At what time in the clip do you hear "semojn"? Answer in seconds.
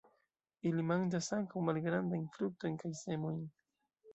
3.03-3.41